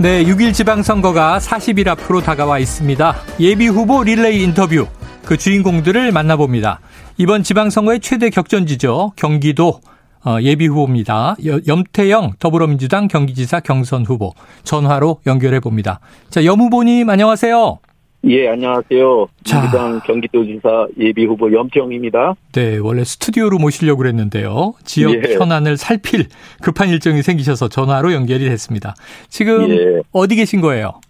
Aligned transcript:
네, 0.00 0.24
6일 0.24 0.54
지방선거가 0.54 1.40
40일 1.40 1.88
앞으로 1.88 2.22
다가와 2.22 2.58
있습니다. 2.58 3.16
예비 3.38 3.66
후보 3.66 4.02
릴레이 4.02 4.42
인터뷰, 4.42 4.86
그 5.26 5.36
주인공들을 5.36 6.10
만나봅니다. 6.10 6.80
이번 7.18 7.42
지방선거의 7.42 8.00
최대 8.00 8.30
격전지죠. 8.30 9.12
경기도 9.14 9.82
어, 10.24 10.38
예비 10.40 10.68
후보입니다. 10.68 11.36
염태영 11.66 12.32
더불어민주당 12.38 13.08
경기지사 13.08 13.60
경선 13.60 14.06
후보 14.06 14.32
전화로 14.64 15.20
연결해 15.26 15.60
봅니다. 15.60 16.00
자, 16.30 16.46
염 16.46 16.60
후보님 16.60 17.10
안녕하세요. 17.10 17.80
예, 18.24 18.48
안녕하세요. 18.48 19.28
민주당 19.44 20.00
경기도지사 20.04 20.88
예비 20.98 21.24
후보 21.24 21.50
염태영입니다. 21.50 22.34
네, 22.52 22.76
원래 22.76 23.02
스튜디오로 23.02 23.58
모시려고 23.58 23.98
그랬는데요. 23.98 24.74
지역 24.84 25.14
예. 25.14 25.34
현안을 25.36 25.78
살필 25.78 26.26
급한 26.60 26.90
일정이 26.90 27.22
생기셔서 27.22 27.68
전화로 27.68 28.12
연결이 28.12 28.46
됐습니다. 28.50 28.94
지금 29.28 29.70
예. 29.70 30.02
어디 30.12 30.36
계신 30.36 30.60
거예요? 30.60 31.00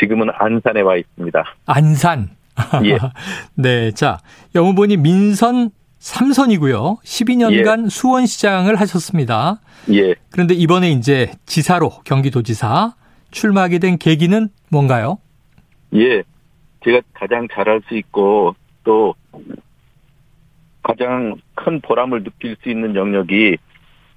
지금은 0.00 0.28
안산에 0.36 0.80
와 0.80 0.96
있습니다. 0.96 1.44
안산. 1.66 2.30
예. 2.84 2.98
네, 3.54 3.92
자, 3.92 4.18
염 4.56 4.66
후보님 4.66 5.02
민선 5.02 5.70
3선이고요. 6.00 7.00
12년간 7.04 7.84
예. 7.84 7.88
수원시장을 7.88 8.76
하셨습니다. 8.80 9.60
예. 9.92 10.14
그런데 10.30 10.54
이번에 10.54 10.90
이제 10.90 11.30
지사로 11.46 11.90
경기도지사 12.04 12.94
출마하게 13.30 13.78
된 13.78 13.98
계기는 13.98 14.48
뭔가요? 14.70 15.18
예. 15.94 16.22
제가 16.84 17.00
가장 17.14 17.48
잘할 17.52 17.82
수 17.88 17.96
있고 17.96 18.54
또 18.84 19.14
가장 20.82 21.34
큰 21.54 21.80
보람을 21.80 22.22
느낄 22.22 22.56
수 22.62 22.68
있는 22.70 22.94
영역이 22.94 23.56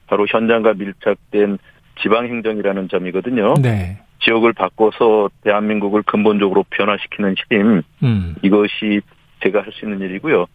바로 0.08 0.28
현장과 0.30 0.73
밀착된 0.73 1.58
지방행정이라는 2.02 2.89
점이거든요. 2.89 3.56
네. 3.61 4.00
지역을 4.22 4.53
바꿔서 4.53 5.30
대한민국을 5.44 6.03
근본적으로 6.03 6.66
변화시키는 6.70 7.36
힘, 7.50 7.81
음. 8.04 8.36
이것이 8.42 9.02
제가 9.42 9.61
할 9.61 9.72
수 9.72 9.86
있는 9.86 10.02
일이고요. 10.02 10.45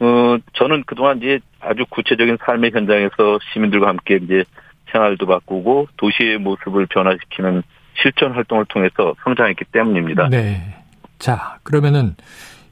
어, 0.00 0.36
저는 0.52 0.84
그동안 0.86 1.18
이제 1.18 1.40
아주 1.60 1.84
구체적인 1.88 2.38
삶의 2.40 2.70
현장에서 2.72 3.38
시민들과 3.52 3.88
함께 3.88 4.18
이제 4.22 4.44
생활도 4.92 5.26
바꾸고 5.26 5.88
도시의 5.96 6.38
모습을 6.38 6.86
변화시키는 6.86 7.62
실천 8.02 8.32
활동을 8.32 8.64
통해서 8.68 9.14
성장했기 9.24 9.64
때문입니다. 9.72 10.28
네. 10.28 10.74
자, 11.18 11.58
그러면은 11.62 12.14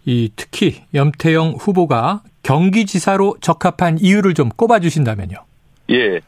이 0.04 0.30
특히 0.36 0.82
염태영 0.94 1.56
후보가 1.58 2.22
경기지사로 2.42 3.36
적합한 3.40 3.98
이유를 4.00 4.34
좀 4.34 4.48
꼽아 4.50 4.78
주신다면요. 4.78 5.36
예. 5.90 6.20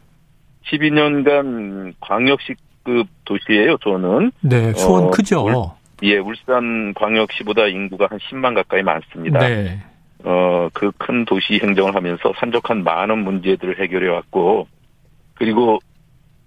12년간 0.67 1.95
광역시급 2.01 3.07
도시예요, 3.25 3.77
저는. 3.79 4.33
네, 4.41 4.73
수원 4.75 5.05
어, 5.05 5.11
크죠. 5.11 5.45
울, 5.45 5.55
예, 6.03 6.19
울산 6.19 6.93
광역시보다 6.95 7.67
인구가 7.69 8.09
한 8.11 8.19
10만 8.19 8.55
가까이 8.55 8.83
많습니다. 8.83 9.39
네. 9.39 9.81
어, 10.25 10.69
그 10.73 10.91
큰 10.99 11.25
도시 11.25 11.61
행정을 11.63 11.95
하면서 11.95 12.33
산적한 12.39 12.83
많은 12.83 13.19
문제들을 13.19 13.81
해결해 13.81 14.09
왔고, 14.09 14.67
그리고 15.35 15.79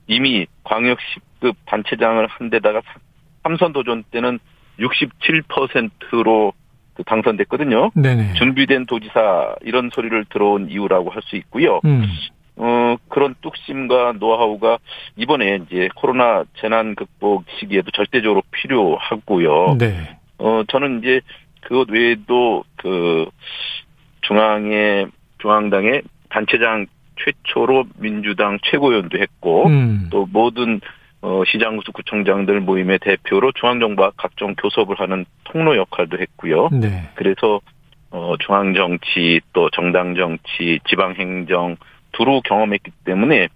이미 0.07 0.45
광역시 0.65 1.05
급 1.41 1.55
단체장을 1.65 2.25
한 2.27 2.49
데다가 2.49 2.81
삼선 3.43 3.73
도전 3.73 4.03
때는 4.11 4.39
67%로 4.79 6.53
그 6.93 7.03
당선됐거든요. 7.03 7.91
네네. 7.95 8.33
준비된 8.33 8.85
도지사 8.85 9.55
이런 9.61 9.89
소리를 9.91 10.25
들어온 10.25 10.69
이유라고 10.69 11.09
할 11.09 11.21
수 11.23 11.35
있고요. 11.35 11.81
음. 11.85 12.05
어, 12.57 12.95
그런 13.09 13.33
뚝심과 13.41 14.13
노하우가 14.19 14.77
이번에 15.15 15.61
이제 15.65 15.89
코로나 15.95 16.43
재난 16.59 16.95
극복 16.95 17.45
시기에도 17.59 17.89
절대적으로 17.91 18.43
필요하고요. 18.51 19.77
네. 19.79 20.17
어, 20.37 20.63
저는 20.67 20.99
이제 20.99 21.21
그것 21.61 21.89
외에도 21.89 22.63
그 22.75 23.29
중앙의 24.21 25.07
중앙당의 25.39 26.03
단체장 26.29 26.85
최초로 27.23 27.85
민주당 27.97 28.59
최고위원도 28.63 29.17
했고 29.17 29.67
음. 29.67 30.09
또 30.11 30.27
모든 30.31 30.81
어, 31.21 31.43
시장구수 31.45 31.91
구청장들 31.91 32.61
모임의 32.61 32.99
대표로 32.99 33.51
중앙정부와 33.53 34.13
각종 34.17 34.55
교섭을 34.55 34.99
하는 34.99 35.25
통로 35.43 35.77
역할도 35.77 36.17
했고요. 36.19 36.69
네. 36.71 37.09
그래서 37.15 37.61
어, 38.09 38.35
중앙정치 38.39 39.41
또 39.53 39.69
정당정치 39.69 40.79
지방행정 40.87 41.77
두루 42.11 42.41
경험했기 42.41 42.91
때문에 43.05 43.47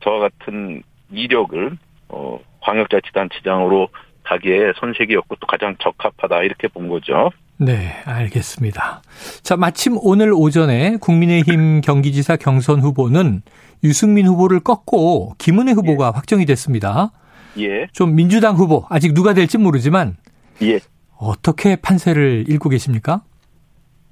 저와 0.00 0.20
같은 0.20 0.82
이력을 1.10 1.76
어, 2.08 2.38
광역자치단체장으로 2.60 3.88
가기에 4.22 4.72
손색이었고 4.76 5.36
또 5.36 5.46
가장 5.46 5.76
적합하다 5.78 6.42
이렇게 6.42 6.68
본 6.68 6.88
거죠. 6.88 7.30
네, 7.58 7.92
알겠습니다. 8.04 9.02
자, 9.42 9.56
마침 9.56 9.96
오늘 10.00 10.32
오전에 10.32 10.96
국민의힘 11.00 11.80
경기지사 11.82 12.36
경선 12.36 12.80
후보는 12.80 13.42
유승민 13.84 14.26
후보를 14.26 14.60
꺾고 14.60 15.34
김은혜 15.38 15.72
후보가 15.72 16.06
예. 16.06 16.10
확정이 16.14 16.46
됐습니다. 16.46 17.12
예. 17.58 17.86
좀 17.92 18.16
민주당 18.16 18.56
후보 18.56 18.84
아직 18.88 19.14
누가 19.14 19.34
될지 19.34 19.58
모르지만 19.58 20.16
예. 20.62 20.80
어떻게 21.16 21.76
판세를 21.76 22.46
읽고 22.48 22.68
계십니까? 22.70 23.22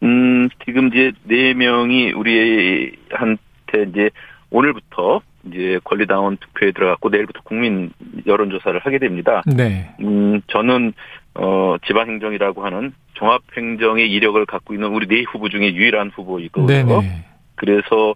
음, 0.02 0.48
지금 0.64 0.88
이제 0.88 1.12
네 1.24 1.54
명이 1.54 2.12
우리한테 2.12 3.90
이제 3.90 4.10
오늘부터 4.50 5.20
이제 5.46 5.80
권리당원 5.84 6.36
투표에 6.36 6.72
들어갔고 6.72 7.08
내일부터 7.08 7.40
국민 7.42 7.92
여론조사를 8.26 8.78
하게 8.80 8.98
됩니다. 8.98 9.42
네. 9.46 9.94
음, 10.00 10.40
저는 10.48 10.92
어 11.34 11.76
지방행정이라고 11.86 12.64
하는 12.64 12.92
종합행정의 13.14 14.10
이력을 14.10 14.44
갖고 14.46 14.74
있는 14.74 14.88
우리 14.88 15.06
네 15.06 15.22
후보 15.22 15.48
중에 15.48 15.74
유일한 15.74 16.10
후보이거든요. 16.10 17.00
네네. 17.00 17.24
그래서 17.54 18.14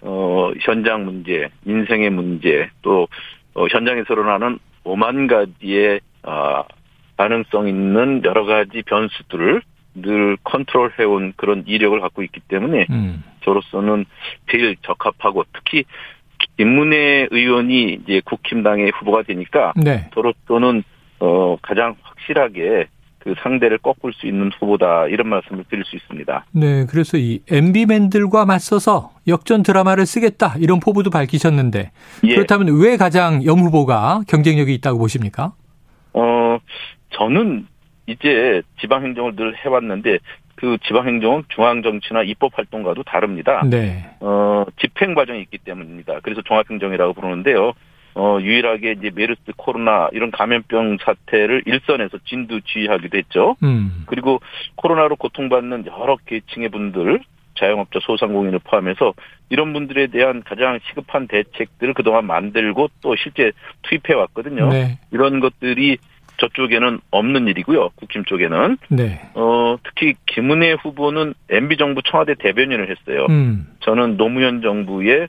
어 0.00 0.52
현장 0.60 1.04
문제, 1.04 1.48
인생의 1.64 2.10
문제, 2.10 2.68
또 2.82 3.08
어, 3.54 3.66
현장에서 3.66 4.14
일어나는 4.14 4.58
5만 4.84 5.28
가지의 5.28 6.00
아 6.22 6.64
가능성 7.16 7.68
있는 7.68 8.22
여러 8.24 8.44
가지 8.44 8.82
변수들을 8.82 9.62
늘 9.94 10.36
컨트롤해온 10.42 11.34
그런 11.36 11.64
이력을 11.66 12.00
갖고 12.00 12.22
있기 12.22 12.40
때문에 12.48 12.86
음. 12.90 13.22
저로서는 13.44 14.06
제일 14.50 14.76
적합하고 14.82 15.44
특히 15.52 15.84
김문혜 16.56 17.28
의원이 17.30 17.98
이제 18.02 18.22
국힘당의 18.24 18.92
후보가 18.94 19.22
되니까 19.22 19.72
네. 19.76 20.08
저로서는 20.14 20.82
어 21.22 21.56
가장 21.62 21.94
확실하게 22.02 22.88
그 23.20 23.34
상대를 23.38 23.78
꺾을 23.78 24.12
수 24.12 24.26
있는 24.26 24.50
후보다 24.58 25.06
이런 25.06 25.28
말씀을 25.28 25.64
드릴 25.70 25.84
수 25.84 25.94
있습니다. 25.94 26.46
네, 26.50 26.84
그래서 26.86 27.16
이 27.16 27.40
MB맨들과 27.48 28.44
맞서서 28.44 29.12
역전 29.28 29.62
드라마를 29.62 30.04
쓰겠다 30.04 30.56
이런 30.58 30.80
포부도 30.80 31.10
밝히셨는데 31.10 31.92
예. 32.24 32.34
그렇다면 32.34 32.80
왜 32.82 32.96
가장 32.96 33.44
염 33.44 33.60
후보가 33.60 34.22
경쟁력이 34.26 34.74
있다고 34.74 34.98
보십니까? 34.98 35.52
어, 36.14 36.58
저는 37.10 37.68
이제 38.08 38.62
지방행정을 38.80 39.36
늘 39.36 39.56
해왔는데 39.56 40.18
그 40.56 40.76
지방행정은 40.86 41.44
중앙정치나 41.54 42.24
입법활동과도 42.24 43.04
다릅니다. 43.04 43.62
네. 43.70 44.10
어, 44.18 44.64
집행 44.80 45.14
과정이 45.14 45.40
있기 45.42 45.58
때문입니다. 45.58 46.18
그래서 46.24 46.42
종합행정이라고 46.42 47.12
부르는데요. 47.12 47.72
어, 48.14 48.38
유일하게 48.40 48.92
이제 48.98 49.10
메르스 49.14 49.40
코로나 49.56 50.08
이런 50.12 50.30
감염병 50.30 50.98
사태를 51.04 51.62
일선에서 51.66 52.18
진두지휘하기도 52.26 53.18
했죠. 53.18 53.56
음. 53.62 54.04
그리고 54.06 54.40
코로나로 54.76 55.16
고통받는 55.16 55.86
여러 55.86 56.16
계층의 56.26 56.68
분들, 56.68 57.20
자영업자 57.54 58.00
소상공인을 58.02 58.60
포함해서 58.64 59.14
이런 59.50 59.72
분들에 59.72 60.08
대한 60.08 60.42
가장 60.42 60.78
시급한 60.88 61.26
대책들을 61.28 61.94
그동안 61.94 62.26
만들고 62.26 62.88
또 63.02 63.14
실제 63.16 63.52
투입해 63.82 64.14
왔거든요. 64.14 64.68
네. 64.70 64.98
이런 65.10 65.40
것들이 65.40 65.98
저쪽에는 66.38 67.00
없는 67.10 67.46
일이고요. 67.48 67.90
국힘 67.96 68.24
쪽에는. 68.24 68.78
네. 68.88 69.20
어, 69.34 69.76
특히 69.84 70.14
김은혜 70.26 70.72
후보는 70.72 71.34
MB 71.50 71.76
정부 71.76 72.02
청와대 72.02 72.34
대변인을 72.34 72.90
했어요. 72.90 73.26
음. 73.30 73.68
저는 73.80 74.16
노무현 74.16 74.62
정부의 74.62 75.28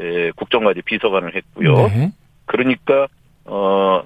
에, 0.00 0.30
국정과제 0.32 0.82
비서관을 0.82 1.34
했고요. 1.34 1.74
네. 1.88 2.10
그러니까 2.46 3.06
어 3.44 4.04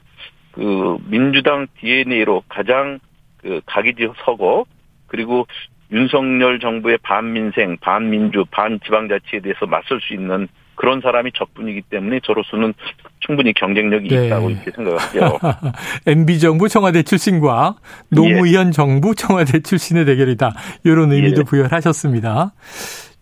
그 0.58 0.98
민주당 1.08 1.68
DNA로 1.80 2.42
가장 2.48 2.98
그 3.36 3.60
각이지 3.66 4.08
서고 4.24 4.66
그리고 5.06 5.46
윤석열 5.92 6.58
정부의 6.58 6.98
반민생, 7.02 7.76
반민주, 7.80 8.44
반지방자치에 8.50 9.40
대해서 9.40 9.66
맞설 9.66 10.00
수 10.00 10.14
있는 10.14 10.48
그런 10.74 11.00
사람이 11.00 11.30
적분이기 11.36 11.82
때문에 11.82 12.20
저로서는 12.24 12.74
충분히 13.20 13.52
경쟁력이 13.52 14.08
네. 14.08 14.26
있다고 14.26 14.50
이렇게 14.50 14.70
생각하고요. 14.72 15.38
MB 16.06 16.38
정부 16.40 16.68
청와대 16.68 17.02
출신과 17.02 17.76
노무현 18.10 18.68
예. 18.68 18.70
정부 18.72 19.14
청와대 19.14 19.60
출신의 19.60 20.04
대결이다. 20.06 20.52
이런 20.84 21.12
의미도 21.12 21.40
예. 21.40 21.44
부여하셨습니다. 21.44 22.52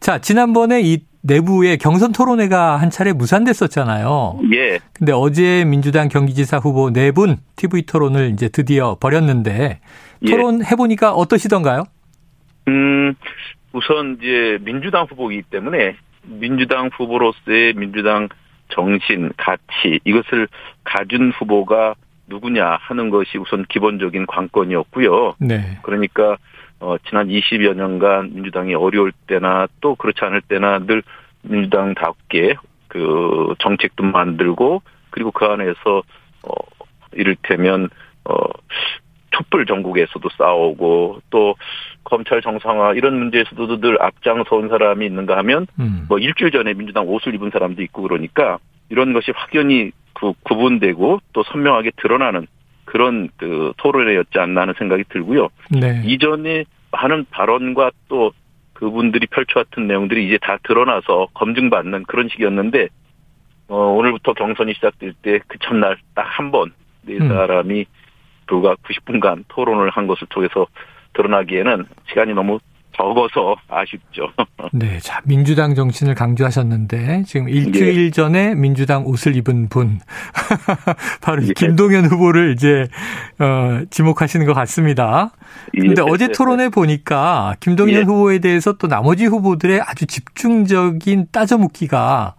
자, 0.00 0.18
지난번에 0.18 0.80
이 0.82 1.02
내부에 1.26 1.76
경선 1.76 2.12
토론회가 2.12 2.76
한 2.76 2.90
차례 2.90 3.12
무산됐었잖아요. 3.12 4.40
예. 4.54 4.78
근데 4.94 5.12
어제 5.12 5.64
민주당 5.64 6.08
경기지사 6.08 6.58
후보 6.58 6.90
네 6.92 7.10
분 7.10 7.38
TV 7.56 7.82
토론을 7.82 8.30
이제 8.32 8.48
드디어 8.48 8.96
벌였는데 9.00 9.80
예. 10.22 10.30
토론 10.30 10.64
해보니까 10.64 11.12
어떠시던가요? 11.12 11.84
음, 12.68 13.14
우선 13.72 14.18
이제 14.20 14.58
민주당 14.62 15.06
후보이기 15.08 15.42
때문에 15.50 15.96
민주당 16.24 16.90
후보로서의 16.92 17.74
민주당 17.74 18.28
정신, 18.68 19.30
가치 19.36 20.00
이것을 20.04 20.48
가진 20.84 21.30
후보가 21.38 21.94
누구냐 22.28 22.78
하는 22.80 23.10
것이 23.10 23.38
우선 23.38 23.64
기본적인 23.68 24.26
관건이었고요. 24.26 25.36
네. 25.38 25.78
그러니까 25.82 26.36
어, 26.80 26.96
지난 27.08 27.28
20여 27.28 27.74
년간 27.74 28.34
민주당이 28.34 28.74
어려울 28.74 29.12
때나 29.26 29.66
또 29.80 29.94
그렇지 29.94 30.24
않을 30.24 30.42
때나 30.42 30.80
늘 30.80 31.02
민주당답게 31.42 32.56
그 32.88 33.54
정책도 33.58 34.04
만들고 34.04 34.82
그리고 35.10 35.30
그 35.30 35.46
안에서 35.46 36.02
어, 36.42 36.52
이를테면 37.12 37.88
어, 38.24 38.34
촛불 39.30 39.66
전국에서도 39.66 40.28
싸우고 40.36 41.20
또 41.30 41.56
검찰 42.04 42.40
정상화 42.40 42.94
이런 42.94 43.18
문제에서도 43.18 43.80
늘 43.80 44.00
앞장서온 44.00 44.68
사람이 44.68 45.04
있는가 45.04 45.36
하면 45.38 45.66
음. 45.78 46.06
뭐 46.08 46.18
일주일 46.18 46.50
전에 46.50 46.74
민주당 46.74 47.08
옷을 47.08 47.34
입은 47.34 47.50
사람도 47.50 47.82
있고 47.82 48.02
그러니까 48.02 48.58
이런 48.88 49.12
것이 49.12 49.32
확연히 49.34 49.90
그 50.14 50.32
구분되고 50.44 51.20
또 51.32 51.42
선명하게 51.42 51.92
드러나는 51.96 52.46
그런 52.86 53.28
그 53.36 53.72
토론회였지 53.76 54.38
않나 54.38 54.62
하는 54.62 54.74
생각이 54.78 55.04
들고요. 55.10 55.48
네. 55.70 56.02
이전에 56.06 56.64
하는 56.92 57.26
발언과 57.30 57.90
또 58.08 58.32
그분들이 58.72 59.26
펼쳐왔던 59.26 59.86
내용들이 59.86 60.26
이제 60.26 60.38
다 60.40 60.56
드러나서 60.62 61.28
검증받는 61.34 62.04
그런 62.04 62.28
식이었는데 62.28 62.88
어, 63.68 63.76
오늘부터 63.76 64.32
경선이 64.34 64.74
시작될 64.74 65.12
때 65.22 65.40
그 65.46 65.58
첫날 65.58 65.98
딱 66.14 66.26
한 66.38 66.50
번네 66.50 66.70
음. 67.08 67.28
사람이 67.28 67.86
불과 68.46 68.74
90분간 68.76 69.44
토론을 69.48 69.90
한 69.90 70.06
것을 70.06 70.26
통해서 70.28 70.66
드러나기에는 71.14 71.86
시간이 72.08 72.34
너무 72.34 72.58
적어서 72.96 73.56
아쉽죠. 73.68 74.28
네. 74.72 74.98
자, 75.00 75.20
민주당 75.24 75.74
정신을 75.74 76.14
강조하셨는데 76.14 77.24
지금 77.26 77.48
일주일 77.48 78.10
전에 78.10 78.54
민주당 78.54 79.04
옷을 79.06 79.36
입은 79.36 79.68
분 79.68 80.00
바로 81.20 81.42
이 81.42 81.48
예. 81.48 81.52
김동연 81.52 82.06
후보를 82.06 82.52
이제 82.52 82.88
어 83.38 83.82
지목하시는 83.90 84.46
것 84.46 84.54
같습니다. 84.54 85.30
근데 85.72 86.02
예. 86.02 86.10
어제 86.10 86.28
토론회 86.28 86.68
보니까 86.70 87.56
김동연 87.60 87.94
예. 87.94 88.02
후보에 88.02 88.38
대해서 88.38 88.72
또 88.74 88.88
나머지 88.88 89.26
후보들의 89.26 89.80
아주 89.80 90.06
집중적인 90.06 91.28
따져묻기가 91.32 92.34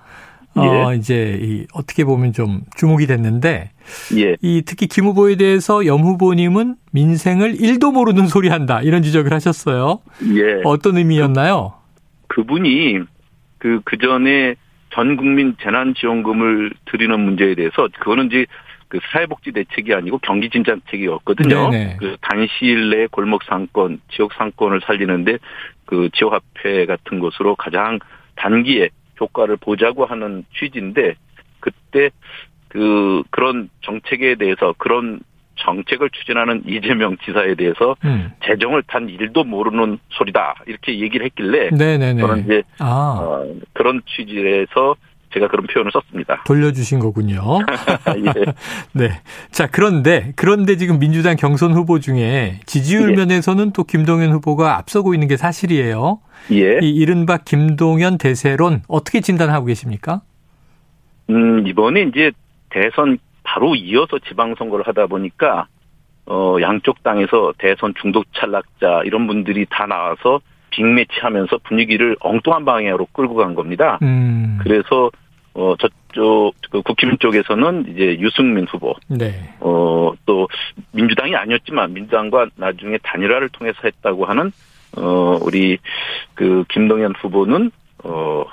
어 0.62 0.94
이제 0.94 1.40
이 1.42 1.68
어떻게 1.74 2.04
보면 2.04 2.34
좀 2.34 2.62
주목이 2.76 3.08
됐는데 3.08 3.72
예. 4.18 4.36
이 4.42 4.64
특히 4.66 4.88
김 4.88 5.06
후보에 5.06 5.36
대해서 5.36 5.86
염 5.86 6.02
후보님은 6.02 6.76
민생을 6.92 7.54
1도 7.56 7.94
모르는 7.94 8.28
소리 8.28 8.50
한다 8.50 8.82
이런 8.82 9.04
지적을 9.04 9.34
하셨어요. 9.34 10.00
예. 10.36 10.62
어떤 10.64 10.98
의미였나요? 10.98 11.74
그분이 12.28 13.00
그, 13.58 13.82
그 13.84 13.98
전에 13.98 14.56
전 14.94 15.18
국민 15.18 15.56
재난지원금을 15.62 16.74
드리는 16.86 17.20
문제에 17.20 17.56
대해서 17.56 17.88
그거는 18.00 18.28
이제 18.28 18.46
그 18.88 19.00
사회복지 19.12 19.52
대책이 19.52 19.94
아니고 19.94 20.20
경기 20.20 20.50
진작책이었거든요. 20.50 21.70
네네. 21.70 21.98
그 22.00 22.16
단시일 22.22 22.90
내 22.90 23.08
골목 23.08 23.44
상권, 23.44 24.00
지역 24.10 24.34
상권을 24.34 24.82
살리는데 24.86 25.40
그 25.86 26.10
지역 26.14 26.34
화폐 26.34 26.86
같은 26.86 27.20
것으로 27.20 27.56
가장 27.56 28.00
단기에 28.36 28.90
효과를 29.20 29.58
보자고 29.58 30.06
하는 30.06 30.46
취지인데 30.58 31.16
그때 31.60 32.10
그 32.68 33.24
그런 33.30 33.70
정책에 33.82 34.36
대해서 34.36 34.74
그런 34.78 35.20
정책을 35.56 36.10
추진하는 36.12 36.62
이재명 36.68 37.18
지사에 37.26 37.56
대해서 37.56 37.96
음. 38.06 38.32
재정을 38.46 38.84
단 38.84 39.10
일도 39.10 39.44
모르는 39.44 39.98
소리다 40.10 40.56
이렇게 40.68 41.00
얘기를 41.00 41.26
했길래 41.26 41.72
네네네. 41.72 42.22
저는 42.22 42.44
이제 42.44 42.64
아, 42.80 42.86
어, 43.20 43.56
그런 43.74 44.02
취지에서 44.06 44.96
제가 45.34 45.48
그런 45.48 45.68
표현을 45.68 45.92
썼습니다. 45.92 46.44
돌려주신 46.46 47.00
거군요. 47.00 47.60
예. 48.18 48.54
네. 48.94 49.22
자, 49.52 49.68
그런데, 49.68 50.34
그런데 50.36 50.78
지금 50.78 51.00
민주당 51.00 51.36
경선 51.36 51.74
후보 51.74 52.00
중에 52.00 52.60
지지율 52.66 53.12
예. 53.12 53.16
면에서는 53.16 53.72
또 53.72 53.84
김동연 53.84 54.32
후보가 54.32 54.78
앞서고 54.78 55.14
있는 55.14 55.28
게 55.28 55.38
사실이에요. 55.38 56.20
예. 56.52 56.80
이 56.82 56.90
이른바 56.90 57.38
김동연 57.38 58.18
대세론 58.18 58.84
어떻게 58.88 59.22
진단하고 59.22 59.66
계십니까? 59.66 60.22
음, 61.30 61.68
이번에 61.68 62.04
이제 62.04 62.32
대선 62.70 63.18
바로 63.44 63.76
이어서 63.76 64.20
지방선거를 64.20 64.88
하다 64.88 65.08
보니까 65.08 65.68
어, 66.26 66.58
양쪽 66.62 67.04
당에서 67.04 67.54
대선 67.58 67.94
중독 68.02 68.26
탈락자 68.34 69.04
이런 69.06 69.28
분들이 69.28 69.66
다 69.70 69.86
나와서 69.86 70.42
빅매치 70.78 71.20
하면서 71.22 71.58
분위기를 71.64 72.16
엉뚱한 72.20 72.64
방향으로 72.66 73.08
끌고 73.12 73.36
간 73.36 73.56
겁니다. 73.56 73.98
음. 74.04 74.60
그래서 74.62 75.10
어, 75.56 75.74
저쪽 75.78 76.54
그 76.70 76.84
국힘 76.84 77.18
쪽에서는 77.18 77.88
이제 77.90 78.18
유승민 78.20 78.66
후보 78.68 78.94
네. 79.08 79.56
어, 79.60 80.14
또, 80.28 80.48
민주당이 80.92 81.36
아니었지만, 81.36 81.94
민주당과 81.94 82.50
나중에 82.58 83.00
단일화를 83.02 83.50
통해서 83.50 83.80
했다고 83.84 84.26
하는, 84.26 84.52
어, 84.96 85.40
우리, 85.42 85.80
그, 86.36 86.64
김동연 86.70 87.16
후보는, 87.20 87.72
어, 88.04 88.46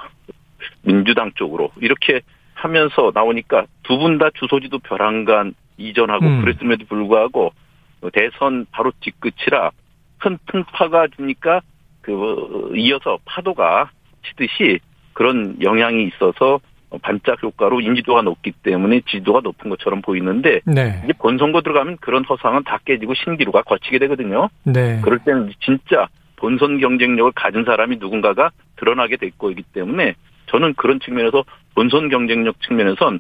민주당 0.82 1.30
쪽으로, 1.34 1.70
이렇게 1.82 2.22
하면서 2.54 3.12
나오니까 3.12 3.66
두 3.82 3.98
분 3.98 4.16
다 4.16 4.30
주소지도 4.32 4.78
벼랑간 4.78 5.52
이전하고 5.76 6.24
음. 6.24 6.40
그랬음에도 6.40 6.86
불구하고, 6.86 7.52
어, 8.00 8.10
대선 8.14 8.64
바로 8.70 8.92
뒤끝이라 9.00 9.72
큰 10.20 10.38
풍파가 10.46 11.08
주니까, 11.16 11.60
그, 12.04 12.72
이어서 12.76 13.18
파도가 13.24 13.90
치듯이 14.26 14.78
그런 15.14 15.56
영향이 15.62 16.04
있어서 16.08 16.60
반짝 17.02 17.42
효과로 17.42 17.80
인지도가 17.80 18.22
높기 18.22 18.52
때문에 18.52 19.00
지지도가 19.08 19.40
높은 19.42 19.70
것처럼 19.70 20.02
보이는데 20.02 20.60
네. 20.66 21.00
이제 21.04 21.12
본선거 21.18 21.62
들어가면 21.62 21.96
그런 22.00 22.24
허상은 22.24 22.62
다 22.64 22.78
깨지고 22.84 23.14
신기루가 23.14 23.62
거치게 23.62 23.98
되거든요. 24.00 24.48
네. 24.64 25.00
그럴 25.02 25.18
때는 25.20 25.50
진짜 25.60 26.06
본선 26.36 26.78
경쟁력을 26.78 27.32
가진 27.32 27.64
사람이 27.64 27.96
누군가가 27.96 28.50
드러나게 28.76 29.16
될 29.16 29.32
거이기 29.38 29.62
때문에 29.72 30.14
저는 30.46 30.74
그런 30.74 31.00
측면에서 31.00 31.44
본선 31.74 32.10
경쟁력 32.10 32.60
측면에선 32.60 33.18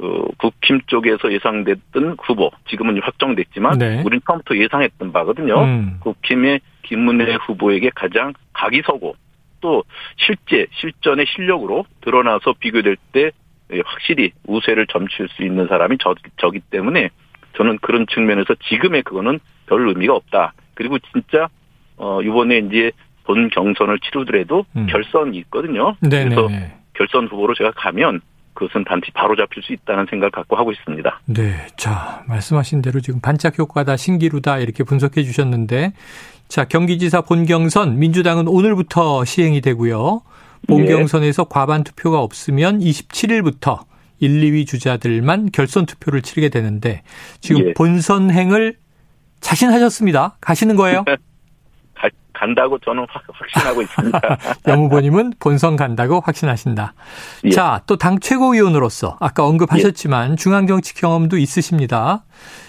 어, 0.00 0.24
국힘 0.38 0.80
쪽에서 0.86 1.32
예상됐던 1.32 2.16
후보 2.20 2.50
지금은 2.68 3.00
확정됐지만 3.00 3.78
네. 3.78 4.02
우린 4.04 4.20
처음부터 4.26 4.56
예상했던 4.56 5.12
바거든요. 5.12 5.62
음. 5.62 5.98
국힘의 6.00 6.60
김문혜 6.84 7.34
후보에게 7.34 7.90
가장 7.94 8.32
각이 8.52 8.82
서고 8.86 9.16
또 9.60 9.82
실제 10.16 10.66
실전의 10.72 11.26
실력으로 11.28 11.86
드러나서 12.02 12.54
비교될 12.58 12.96
때 13.12 13.30
예, 13.72 13.80
확실히 13.84 14.32
우세를 14.46 14.86
점칠 14.86 15.28
수 15.30 15.42
있는 15.42 15.66
사람이 15.66 15.96
저, 16.00 16.14
저기 16.36 16.60
때문에 16.60 17.08
저는 17.56 17.78
그런 17.78 18.06
측면에서 18.06 18.54
지금의 18.68 19.02
그거는 19.02 19.40
별 19.66 19.88
의미가 19.88 20.14
없다. 20.14 20.52
그리고 20.74 20.98
진짜 20.98 21.48
어 21.96 22.20
이번에 22.22 22.58
이제 22.58 22.92
본 23.24 23.48
경선을 23.48 24.00
치르더라도 24.00 24.66
음. 24.76 24.86
결선이 24.86 25.38
있거든요. 25.38 25.96
그래서 26.00 26.48
네네. 26.48 26.74
결선 26.94 27.26
후보로 27.28 27.54
제가 27.54 27.70
가면 27.72 28.20
그것은 28.54 28.84
단지 28.84 29.10
바로 29.12 29.36
잡힐 29.36 29.62
수 29.62 29.72
있다는 29.72 30.06
생각을 30.08 30.30
갖고 30.30 30.56
하고 30.56 30.72
있습니다. 30.72 31.20
네. 31.26 31.66
자, 31.76 32.22
말씀하신 32.26 32.82
대로 32.82 33.00
지금 33.00 33.20
반짝 33.20 33.58
효과다, 33.58 33.96
신기루다 33.96 34.58
이렇게 34.58 34.84
분석해 34.84 35.22
주셨는데 35.24 35.92
자, 36.48 36.64
경기지사 36.64 37.22
본경선 37.22 37.98
민주당은 37.98 38.48
오늘부터 38.48 39.24
시행이 39.24 39.60
되고요. 39.60 40.22
본경선에서 40.68 41.44
과반 41.44 41.84
투표가 41.84 42.20
없으면 42.20 42.78
27일부터 42.80 43.84
1, 44.20 44.40
2위 44.40 44.66
주자들만 44.66 45.50
결선 45.52 45.84
투표를 45.86 46.22
치르게 46.22 46.48
되는데 46.48 47.02
지금 47.40 47.68
예. 47.68 47.74
본선행을 47.74 48.76
자신하셨습니다. 49.40 50.36
가시는 50.40 50.76
거예요? 50.76 51.04
가- 52.44 52.46
간다고 52.46 52.78
저는 52.78 53.06
확, 53.08 53.22
확신하고 53.32 53.82
있습니다. 53.82 54.20
염 54.68 54.84
후보님은 54.84 55.34
본선 55.38 55.76
간다고 55.76 56.20
확신하신다. 56.20 56.94
예. 57.44 57.50
자, 57.50 57.80
또 57.86 57.96
당 57.96 58.18
최고위원으로서 58.20 59.16
아까 59.20 59.46
언급하셨지만 59.46 60.36
중앙정치 60.36 60.94
경험도 60.94 61.38
있으십니다. 61.38 62.24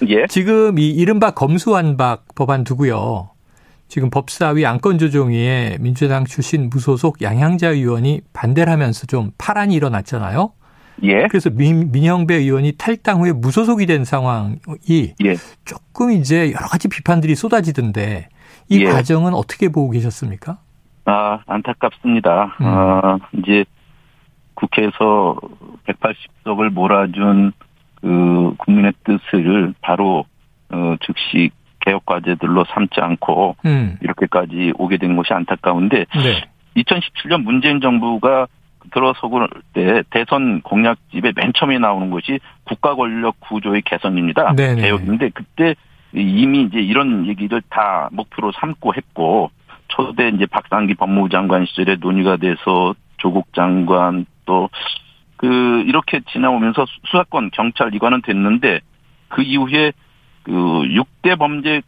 예. 0.08 0.26
지금 0.28 0.80
이 0.80 0.90
이른바 0.90 1.32
검수완박 1.32 2.24
법안 2.36 2.64
두고요. 2.64 3.32
지금 3.88 4.10
법사위 4.10 4.66
안건조정위에 4.66 5.78
민주당 5.80 6.26
출신 6.26 6.70
무소속 6.70 7.22
양향자 7.22 7.70
의원이 7.70 8.22
반대를 8.34 8.72
하면서 8.72 9.06
좀 9.06 9.32
파란이 9.38 9.76
일어났잖아요. 9.76 10.52
예. 11.04 11.28
그래서 11.28 11.50
민, 11.50 11.92
민영배 11.92 12.36
의원이 12.36 12.74
탈당 12.78 13.20
후에 13.22 13.34
무소속이 13.34 13.86
된 13.86 14.06
상황이 14.06 15.14
예. 15.24 15.36
조금 15.66 16.12
이제 16.12 16.52
여러 16.52 16.68
가지 16.68 16.88
비판들이 16.88 17.36
쏟아지던데 17.36 18.30
이 18.70 18.82
예. 18.82 18.86
과정은 18.86 19.34
어떻게 19.34 19.70
보고 19.70 19.92
계셨습니까? 19.92 20.58
아, 21.06 21.40
안타깝습니다. 21.46 22.56
음. 22.62 22.66
아, 22.66 23.20
이제 23.38 23.66
국회에서 24.56 25.38
180석을 25.88 26.70
몰아준 26.70 27.52
그 28.02 28.54
국민의 28.58 28.94
뜻을 29.04 29.74
바로 29.82 30.26
어 30.70 30.96
즉시 31.06 31.52
개혁 31.82 32.06
과제들로 32.06 32.66
삼지 32.74 33.00
않고 33.00 33.56
음. 33.66 33.98
이렇게까지 34.02 34.74
오게 34.78 34.98
된 34.98 35.16
것이 35.16 35.34
안타까운데 35.34 36.06
네. 36.06 36.46
2017년 36.78 37.44
문재인 37.44 37.80
정부가 37.82 38.48
들어서고 38.94 39.48
때 39.74 40.04
대선 40.10 40.62
공약집에 40.62 41.34
맨 41.36 41.54
처음에 41.56 41.80
나오는 41.80 42.10
것이 42.12 42.40
국가 42.64 42.96
권력 42.96 43.40
구조의 43.40 43.82
개선입니다. 43.84 44.54
네네. 44.56 44.82
개혁인데 44.82 45.30
그때 45.34 45.76
이미 46.16 46.64
이제 46.64 46.80
이런 46.80 47.28
얘기를 47.28 47.62
다 47.70 48.10
목표로 48.12 48.52
삼고 48.54 48.94
했고 48.96 49.52
초대 49.88 50.30
이제 50.30 50.46
박상기 50.46 50.96
법무부 50.96 51.30
장관 51.30 51.66
시절에 51.66 51.98
논의가 52.00 52.38
돼서 52.38 52.96
조국 53.18 53.54
장관 53.54 54.26
또 54.46 54.70
그 55.38 55.84
이렇게 55.86 56.22
지나오면서 56.32 56.86
수사권 57.06 57.52
경찰 57.52 57.94
이관은 57.94 58.22
됐는데 58.22 58.80
그 59.28 59.42
이후에 59.42 59.92
그 60.44 60.52
6대 60.52 61.38
범죄를 61.38 61.84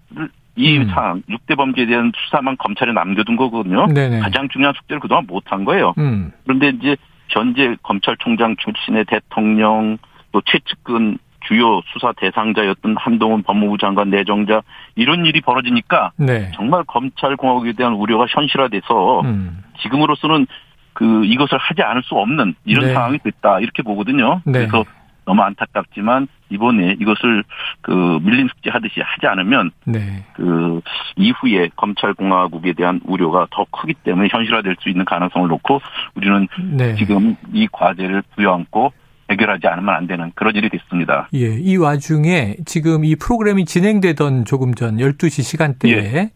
이 0.55 0.77
음. 0.77 0.89
사항, 0.89 1.22
6대 1.29 1.55
범죄에 1.55 1.86
대한 1.86 2.12
수사만 2.15 2.57
검찰에 2.57 2.91
남겨둔 2.91 3.36
거거든요. 3.36 3.88
네네. 3.88 4.19
가장 4.19 4.50
중요한 4.50 4.74
숙제를 4.75 5.00
그동안 5.00 5.25
못한 5.27 5.65
거예요. 5.65 5.93
음. 6.00 6.31
그런데 6.43 6.69
이제 6.69 6.98
현재 7.29 7.75
검찰총장 7.84 8.55
출신의 8.57 9.05
대통령 9.05 9.98
또 10.31 10.41
최측근 10.46 11.19
주요 11.48 11.82
수사 11.94 12.12
대상자였던 12.13 12.96
한동훈 12.98 13.44
법무부 13.44 13.77
장관 13.77 14.10
내정자 14.10 14.62
이런 14.96 15.25
일이 15.25 15.42
벌어지니까 15.42 16.12
네. 16.18 16.51
정말 16.56 16.84
검찰 16.86 17.36
공화국에 17.36 17.74
대한 17.74 17.94
우려가 17.94 18.25
현실화돼서 18.27 19.22
음. 19.22 19.63
지금으로서는 19.82 20.48
그 20.94 21.25
이것을 21.25 21.58
하지 21.58 21.82
않을 21.84 22.04
수 22.04 22.16
없는 22.16 22.56
이런 22.66 22.88
네. 22.88 22.94
상황이 22.94 23.20
됐다 23.20 23.60
이렇게 23.60 23.84
보거든요. 23.84 24.42
네. 24.46 24.68
그래서 24.68 24.84
너무 25.25 25.42
안타깝지만 25.42 26.27
이번에 26.50 26.96
이것을 27.00 27.44
그 27.82 27.92
밀린 28.24 28.48
숙제 28.48 28.70
하듯이 28.70 29.01
하지 29.01 29.27
않으면 29.27 29.72
네. 29.86 30.24
그 30.34 30.82
이후에 31.18 31.70
검찰 31.75 32.13
공화국에 32.13 32.74
대한 32.74 33.01
우려가 33.04 33.46
더 33.51 33.66
크기 33.70 33.94
때문에 33.94 34.30
현실화될 34.32 34.77
수 34.80 34.89
있는 34.89 35.04
가능성을 35.06 35.48
놓고 35.50 35.82
우리는 36.16 36.48
네. 36.72 36.96
지금 36.96 37.36
이 37.54 37.68
과제를 37.72 38.24
부여안고 38.36 38.94
해결하지 39.29 39.67
않으면 39.67 39.93
안 39.93 40.07
되는 40.07 40.31
그런 40.36 40.55
일이 40.55 40.69
됐습니다. 40.69 41.27
예, 41.34 41.53
이 41.60 41.75
와중에 41.75 42.57
지금 42.65 43.03
이 43.03 43.15
프로그램이 43.15 43.65
진행되던 43.65 44.46
조금 44.46 44.74
전 44.74 44.98
12시 44.98 45.43
시간대에 45.43 45.91
예. 45.93 46.31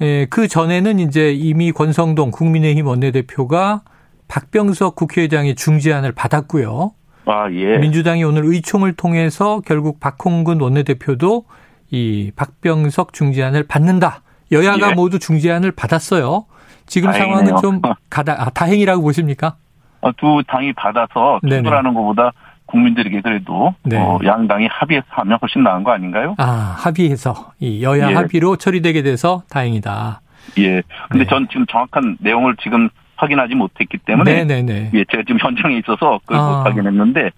예, 0.00 0.26
그 0.30 0.48
전에는 0.48 0.98
이제 1.00 1.32
이미 1.32 1.72
권성동 1.72 2.30
국민의힘 2.30 2.86
원내대표가 2.86 3.82
박병석 4.28 4.94
국회의장의 4.94 5.56
중재안을 5.56 6.12
받았고요. 6.12 6.92
아, 7.26 7.50
예. 7.52 7.78
민주당이 7.78 8.24
오늘 8.24 8.44
의총을 8.44 8.94
통해서 8.94 9.60
결국 9.66 10.00
박홍근 10.00 10.60
원내대표도 10.60 11.44
이 11.90 12.32
박병석 12.36 13.12
중재안을 13.12 13.64
받는다. 13.66 14.22
여야가 14.52 14.90
예. 14.90 14.94
모두 14.94 15.18
중재안을 15.18 15.72
받았어요. 15.72 16.46
지금 16.86 17.10
다행이네요. 17.10 17.46
상황은 17.46 17.62
좀 17.62 17.82
가다 18.08 18.40
아, 18.40 18.50
다행이라고 18.50 19.02
보십니까? 19.02 19.56
어, 20.00 20.12
두 20.12 20.42
당이 20.46 20.72
받아서 20.74 21.40
투표하는 21.42 21.94
것보다 21.94 22.32
국민들에게 22.66 23.20
그래도 23.20 23.74
네. 23.82 23.98
어, 23.98 24.18
양당이 24.24 24.68
합의해서 24.70 25.06
하면 25.10 25.38
훨씬 25.42 25.62
나은 25.62 25.82
거 25.82 25.92
아닌가요? 25.92 26.34
아 26.38 26.76
합의해서 26.78 27.52
이 27.58 27.82
여야 27.82 28.10
예. 28.10 28.14
합의로 28.14 28.56
처리되게 28.56 29.02
돼서 29.02 29.42
다행이다. 29.50 30.20
예. 30.58 30.82
근데 31.08 31.24
네. 31.24 31.26
전 31.26 31.48
지금 31.48 31.66
정확한 31.66 32.18
내용을 32.20 32.56
지금 32.62 32.88
확인하지 33.16 33.54
못했기 33.54 33.98
때문에 33.98 34.44
네네네. 34.44 34.90
예, 34.94 35.04
제가 35.10 35.24
지금 35.26 35.38
현장에 35.40 35.76
있어서 35.78 36.20
그걸 36.24 36.38
아. 36.38 36.48
못 36.48 36.66
확인했는데 36.66 37.30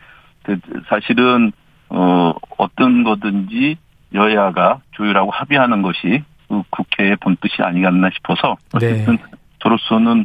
그 0.45 0.59
사실은 0.89 1.53
어 1.89 2.33
어떤 2.59 3.03
거든지 3.03 3.77
여야가 4.15 4.81
조율하고 4.93 5.31
합의하는 5.31 5.83
것이 5.83 6.23
그 6.49 6.63
국회의 6.71 7.17
본뜻이 7.17 7.63
아니겠나 7.63 8.11
싶어서 8.15 8.57
네. 8.79 8.87
어쨌든 8.93 9.17
네. 9.17 9.23
저로서는 9.61 10.25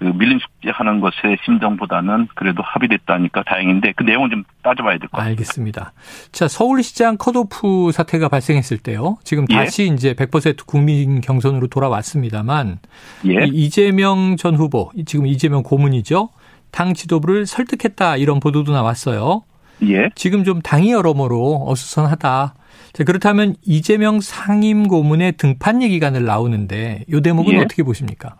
그 0.00 0.04
밀림 0.06 0.38
숙제하는 0.38 1.00
것의 1.00 1.36
심정보다는 1.44 2.28
그래도 2.34 2.62
합의됐다니까 2.62 3.42
다행인데 3.44 3.92
그 3.96 4.02
내용은 4.02 4.30
좀 4.30 4.44
따져봐야 4.62 4.96
될 4.96 5.08
것 5.10 5.18
같습니다. 5.18 5.28
알겠습니다. 5.30 5.92
자 6.32 6.48
서울시장 6.48 7.18
컷오프 7.18 7.92
사태가 7.92 8.28
발생했을 8.28 8.78
때요. 8.78 9.18
지금 9.24 9.44
예. 9.50 9.54
다시 9.56 9.82
예. 9.82 9.86
이제 9.88 10.14
100% 10.14 10.64
국민 10.66 11.20
경선으로 11.20 11.66
돌아왔습니다만 11.66 12.78
예. 13.26 13.44
이재명 13.52 14.36
전 14.38 14.54
후보 14.56 14.90
지금 15.04 15.26
이재명 15.26 15.62
고문이죠. 15.62 16.30
당 16.70 16.94
지도부를 16.94 17.44
설득했다 17.44 18.16
이런 18.16 18.40
보도도 18.40 18.72
나왔어요. 18.72 19.42
예. 19.82 20.08
지금 20.14 20.44
좀 20.44 20.62
당이 20.62 20.92
여러모로 20.92 21.66
어수선하다. 21.68 22.54
자, 22.92 23.04
그렇다면 23.04 23.54
이재명 23.62 24.20
상임 24.20 24.88
고문의 24.88 25.32
등판 25.32 25.82
얘기가 25.82 26.10
늘 26.10 26.24
나오는데 26.24 27.04
이 27.06 27.20
대목은 27.20 27.52
예. 27.54 27.58
어떻게 27.58 27.82
보십니까? 27.82 28.36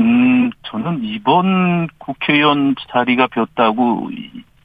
음, 0.00 0.50
저는 0.64 1.04
이번 1.04 1.88
국회의원 1.98 2.74
자리가 2.90 3.28
비었다고 3.28 4.10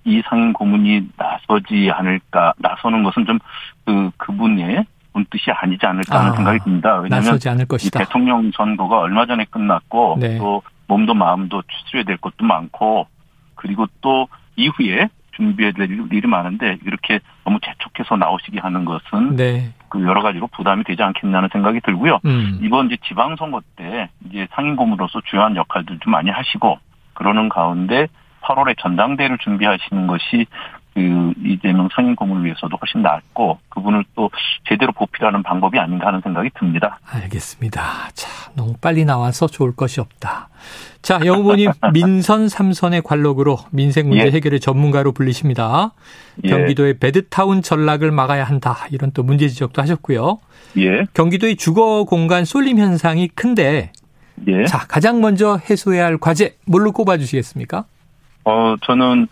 이상 0.05 0.53
고문이 0.53 1.09
나서지 1.17 1.91
않을까, 1.91 2.53
나서는 2.57 3.03
것은 3.03 3.25
좀 3.25 3.39
그, 3.86 4.09
그분의 4.17 4.86
본 5.13 5.25
뜻이 5.29 5.51
아니지 5.51 5.86
않을까 5.86 6.19
하는 6.19 6.31
아, 6.31 6.36
생각이 6.36 6.59
듭니다. 6.59 6.98
왜냐하면 7.00 7.38
이 7.81 7.89
대통령 7.89 8.51
선거가 8.51 9.00
얼마 9.00 9.25
전에 9.25 9.45
끝났고 9.50 10.17
네. 10.19 10.38
또 10.38 10.62
몸도 10.88 11.13
마음도 11.13 11.62
추스려야 11.67 12.03
될 12.03 12.17
것도 12.17 12.45
많고 12.45 13.07
그리고 13.55 13.86
또 14.01 14.27
이후에 14.55 15.09
준비해야 15.39 15.72
될 15.72 15.89
일이 15.89 16.27
많은데 16.27 16.77
이렇게 16.86 17.19
너무 17.46 17.60
재촉해서 17.63 18.17
나오시게 18.17 18.60
하는 18.60 18.86
것은 18.86 19.38
네. 19.38 19.74
그 19.88 20.03
여러 20.03 20.22
가지로 20.22 20.48
부담이 20.48 20.84
되지 20.84 21.01
않겠냐는 21.01 21.50
생각이 21.51 21.79
들고요. 21.81 22.19
음. 22.25 22.60
이번 22.62 22.88
이제 22.88 22.98
지방선거 23.08 23.62
때 23.75 24.10
이제 24.29 24.48
상임고문으로서 24.51 25.22
주요한 25.25 25.55
역할들 25.55 26.00
좀 26.00 26.12
많이 26.12 26.29
하시고 26.29 26.77
그러는 27.13 27.50
가운데 27.50 28.08
8월에 28.41 28.77
전당대회를 28.79 29.38
준비하시는 29.39 30.08
것이 30.08 30.46
그 30.93 31.34
이재명 31.46 31.88
상임고문을 31.93 32.46
위해서도 32.46 32.77
훨씬 32.77 33.01
낫고 33.01 33.60
그분을 33.69 34.03
또 34.15 34.29
제대로 34.67 34.91
보필하는 34.91 35.43
방법이 35.43 35.77
아닌가 35.77 36.08
하는 36.08 36.22
생각이 36.22 36.50
듭니다. 36.58 37.00
알겠습니다. 37.05 37.81
자, 38.13 38.51
너무 38.55 38.74
빨리 38.81 39.05
나와서 39.05 39.48
좋을 39.48 39.75
것이 39.75 40.01
없다. 40.01 40.50
자, 41.01 41.19
영 41.25 41.39
후보님 41.39 41.72
민선 41.93 42.50
삼선의 42.50 43.03
관록으로 43.03 43.58
민생 43.72 44.10
문제 44.10 44.25
예. 44.25 44.31
해결의 44.31 44.60
전문가로 44.60 45.12
불리십니다. 45.13 45.93
예. 46.43 46.50
경기도의 46.50 47.00
베드타운 47.00 47.62
전락을 47.62 48.12
막아야 48.12 48.43
한다. 48.43 48.75
이런 48.91 49.12
또 49.12 49.24
문제 49.24 49.48
지적도 49.48 49.81
하셨고요. 49.81 50.39
예. 50.77 51.05
경기도의 51.13 51.55
주거 51.55 52.03
공간 52.03 52.46
쏠림 52.46 52.79
현상이 52.79 53.29
큰데 53.29 53.91
예. 54.48 54.65
자, 54.65 54.79
가장 54.88 55.22
먼저 55.22 55.58
해소해야 55.69 56.05
할 56.05 56.17
과제 56.17 56.55
뭘로 56.65 56.91
꼽아 56.91 57.17
주시겠습니까? 57.17 57.86
어, 58.46 58.75
저는 58.84 59.27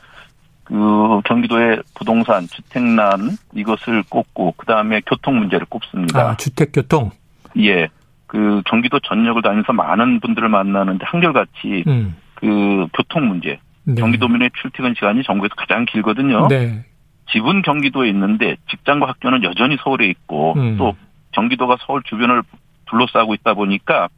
그 0.67 1.21
경기도의 1.23 1.81
부동산 1.95 2.45
주택난 2.45 3.37
이것을 3.55 4.03
꼽고 4.09 4.55
그 4.57 4.65
다음에 4.65 5.01
교통 5.05 5.39
문제를 5.39 5.65
꼽습니다. 5.69 6.31
아, 6.31 6.35
주택 6.35 6.73
교통. 6.73 7.11
예. 7.57 7.87
그 8.25 8.61
경기도 8.65 8.99
전역을 8.99 9.41
다니면서 9.41 9.71
많은 9.71 10.19
분들을 10.19 10.49
만나는데 10.49 11.05
한결같이 11.05 11.85
음. 11.87 12.17
그 12.35 12.85
교통 12.93 13.29
문제. 13.29 13.59
네. 13.85 13.95
경기도민의 13.95 14.51
출퇴근 14.61 14.93
시간이 14.95 15.23
전국에서 15.23 15.55
가장 15.55 15.85
길거든요. 15.85 16.49
네. 16.49 16.83
집은 17.31 17.61
경기도에 17.61 18.09
있는데 18.09 18.57
직장과 18.69 19.07
학교는 19.07 19.43
여전히 19.43 19.77
서울에 19.81 20.07
있고 20.07 20.53
음. 20.57 20.75
또 20.77 20.97
경기도가 21.31 21.77
서울 21.85 22.03
주변을 22.03 22.43
둘러싸고 22.89 23.35
있다 23.35 23.53
보니까 23.53 24.09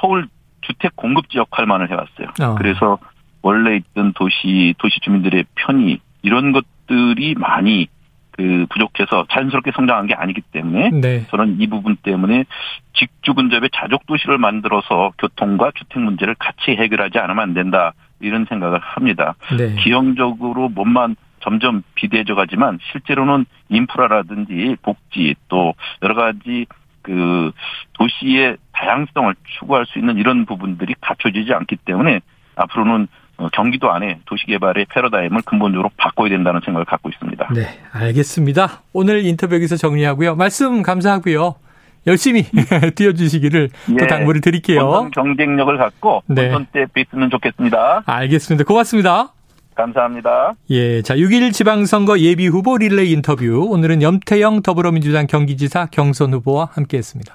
서울 0.00 0.28
주택 0.60 0.94
공급지 0.94 1.38
역할만을 1.38 1.90
해왔어요. 1.90 2.28
어. 2.40 2.54
그래서 2.54 2.98
원래 3.44 3.76
있던 3.76 4.14
도시 4.14 4.74
도시 4.78 4.98
주민들의 5.00 5.44
편의 5.54 6.00
이런 6.22 6.52
것들이 6.52 7.34
많이 7.34 7.88
그 8.32 8.66
부족해서 8.70 9.26
자연스럽게 9.30 9.70
성장한 9.76 10.06
게 10.06 10.14
아니기 10.14 10.40
때문에 10.40 10.90
네. 10.90 11.26
저는 11.28 11.60
이 11.60 11.66
부분 11.68 11.94
때문에 11.96 12.46
직주 12.94 13.34
근접의 13.34 13.68
자족 13.72 14.06
도시를 14.06 14.38
만들어서 14.38 15.12
교통과 15.18 15.70
주택 15.74 16.00
문제를 16.00 16.34
같이 16.36 16.70
해결하지 16.70 17.18
않으면 17.18 17.38
안 17.40 17.54
된다 17.54 17.92
이런 18.20 18.46
생각을 18.46 18.80
합니다. 18.80 19.34
네. 19.56 19.74
기형적으로 19.76 20.70
몸만 20.70 21.14
점점 21.40 21.82
비대해져 21.94 22.34
가지만 22.34 22.78
실제로는 22.92 23.44
인프라라든지 23.68 24.76
복지 24.80 25.34
또 25.48 25.74
여러 26.02 26.14
가지 26.14 26.64
그 27.02 27.52
도시의 27.92 28.56
다양성을 28.72 29.34
추구할 29.58 29.84
수 29.84 29.98
있는 29.98 30.16
이런 30.16 30.46
부분들이 30.46 30.94
갖춰지지 31.02 31.52
않기 31.52 31.76
때문에 31.84 32.20
앞으로는 32.56 33.02
어, 33.04 33.06
경기도 33.52 33.90
안에 33.92 34.20
도시개발의 34.26 34.86
패러다임을 34.90 35.42
근본적으로 35.42 35.90
바꿔야 35.96 36.28
된다는 36.30 36.60
생각을 36.64 36.84
갖고 36.84 37.08
있습니다. 37.08 37.48
네, 37.54 37.80
알겠습니다. 37.92 38.82
오늘 38.92 39.24
인터뷰 39.24 39.54
여기서 39.54 39.76
정리하고요. 39.76 40.36
말씀 40.36 40.82
감사하고요. 40.82 41.56
열심히 42.06 42.44
뛰어주시기를 42.96 43.70
예. 43.92 43.96
또 43.96 44.06
당부를 44.06 44.40
드릴게요. 44.40 45.10
경쟁력을 45.14 45.76
갖고 45.78 46.22
네. 46.26 46.48
본선 46.48 46.66
때 46.72 46.84
뵀으면 46.86 47.30
좋겠습니다. 47.30 48.02
알겠습니다. 48.06 48.64
고맙습니다. 48.64 49.32
감사합니다. 49.74 50.54
예, 50.70 51.02
자 51.02 51.16
6일 51.16 51.52
지방선거 51.52 52.20
예비 52.20 52.46
후보 52.46 52.78
릴레이 52.78 53.10
인터뷰 53.12 53.66
오늘은 53.70 54.02
염태영 54.02 54.62
더불어민주당 54.62 55.26
경기지사 55.26 55.86
경선 55.90 56.32
후보와 56.34 56.68
함께했습니다. 56.72 57.32